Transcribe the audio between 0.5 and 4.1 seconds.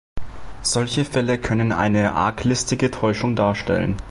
Solche Fälle können eine arglistige Täuschung darstellen.